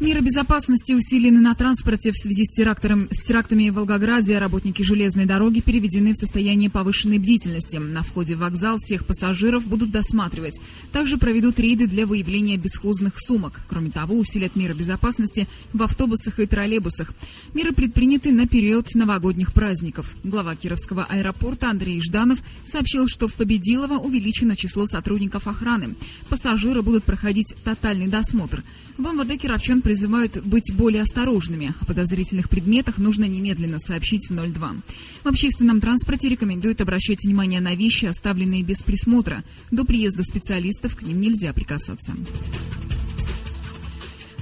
[0.00, 4.38] Меры безопасности усилены на транспорте в связи с, терактором, с терактами в Волгограде.
[4.38, 7.76] Работники железной дороги переведены в состояние повышенной бдительности.
[7.76, 10.58] На входе в вокзал всех пассажиров будут досматривать.
[10.90, 13.60] Также проведут рейды для выявления бесхозных сумок.
[13.68, 17.12] Кроме того, усилят меры безопасности в автобусах и троллейбусах.
[17.52, 20.10] Меры предприняты на период новогодних праздников.
[20.24, 25.94] Глава Кировского аэропорта Андрей Жданов сообщил, что в Победилово увеличено число сотрудников охраны.
[26.30, 28.64] Пассажиры будут проходить тотальный досмотр.
[28.96, 31.74] В МВД Кировчан призывают быть более осторожными.
[31.80, 34.76] О подозрительных предметах нужно немедленно сообщить в 02.
[35.24, 39.42] В общественном транспорте рекомендуют обращать внимание на вещи, оставленные без присмотра.
[39.72, 42.14] До приезда специалистов к ним нельзя прикасаться.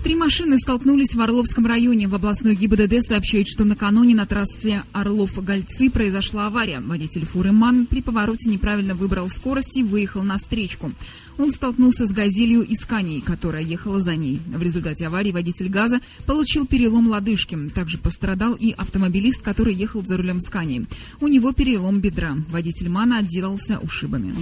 [0.09, 2.09] Три машины столкнулись в Орловском районе.
[2.09, 6.81] В областной ГИБДД сообщают, что накануне на трассе Орлов-Гольцы произошла авария.
[6.81, 10.93] Водитель фуры «Ман» при повороте неправильно выбрал скорость и выехал на встречку.
[11.37, 14.41] Он столкнулся с «Газелью» и «Сканией», которая ехала за ней.
[14.47, 17.59] В результате аварии водитель «ГАЗа» получил перелом лодыжки.
[17.75, 20.87] Также пострадал и автомобилист, который ехал за рулем «Скании».
[21.21, 22.35] У него перелом бедра.
[22.49, 24.33] Водитель «Мана» отделался ушибами.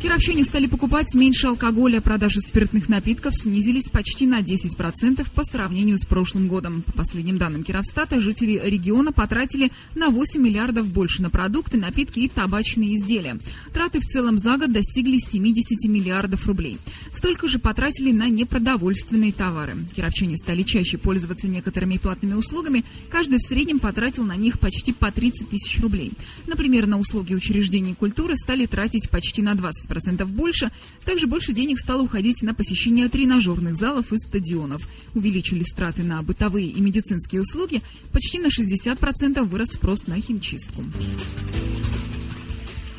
[0.00, 2.00] Кировчане стали покупать меньше алкоголя.
[2.00, 6.82] Продажи спиртных напитков снизились почти на 10% по сравнению с прошлым годом.
[6.82, 12.28] По последним данным Кировстата, жители региона потратили на 8 миллиардов больше на продукты, напитки и
[12.28, 13.38] табачные изделия.
[13.74, 16.78] Траты в целом за год достигли 70 миллиардов рублей.
[17.12, 19.74] Столько же потратили на непродовольственные товары.
[19.96, 22.84] Кировчане стали чаще пользоваться некоторыми платными услугами.
[23.10, 26.12] Каждый в среднем потратил на них почти по 30 тысяч рублей.
[26.46, 30.70] Например, на услуги учреждений культуры стали тратить почти на 20 20% больше.
[31.04, 34.82] Также больше денег стало уходить на посещение тренажерных залов и стадионов.
[35.14, 37.82] Увеличились траты на бытовые и медицинские услуги.
[38.12, 40.84] Почти на 60% вырос спрос на химчистку.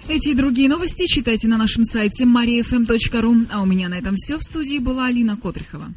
[0.07, 3.47] Эти и другие новости читайте на нашем сайте mariafm.ru.
[3.51, 4.37] А у меня на этом все.
[4.37, 5.93] В студии была Алина Котрихова.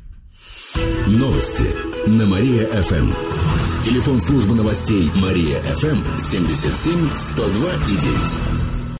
[1.07, 1.67] Новости
[2.07, 3.11] на Мария-ФМ.
[3.85, 8.62] Телефон службы новостей Мария-ФМ 77 102 и 9.